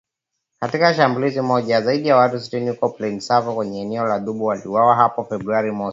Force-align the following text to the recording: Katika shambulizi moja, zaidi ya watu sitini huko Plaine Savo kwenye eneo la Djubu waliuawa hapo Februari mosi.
Katika 0.59 0.93
shambulizi 0.93 1.41
moja, 1.41 1.81
zaidi 1.81 2.07
ya 2.07 2.17
watu 2.17 2.39
sitini 2.39 2.69
huko 2.69 2.89
Plaine 2.89 3.19
Savo 3.21 3.55
kwenye 3.55 3.81
eneo 3.81 4.07
la 4.07 4.19
Djubu 4.19 4.45
waliuawa 4.45 4.95
hapo 4.95 5.23
Februari 5.23 5.71
mosi. 5.71 5.89